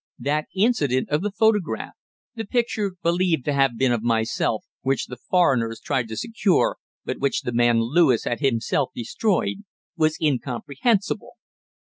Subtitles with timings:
[0.17, 1.93] That incident of the photograph
[2.33, 7.19] the picture believed to have been of myself which the foreigner tried to secure but
[7.19, 9.57] which the man Lewis had himself destroyed,
[9.95, 11.33] was incomprehensible.